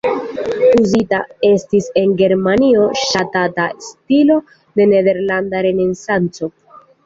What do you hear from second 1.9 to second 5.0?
en Germanio ŝatata stilo de